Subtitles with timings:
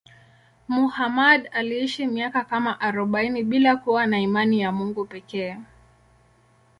[0.67, 5.57] Muhammad aliishi miaka kama arobaini bila kuwa na imani ya Mungu pekee.